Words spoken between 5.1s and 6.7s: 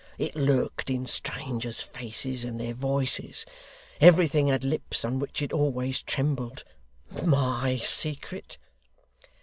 which it always trembled.